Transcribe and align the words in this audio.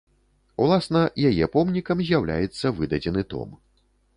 Уласна, 0.63 1.01
яе 1.29 1.45
помнікам 1.55 1.97
з'яўляецца 2.09 2.73
выдадзены 2.81 3.21
том. 3.37 3.49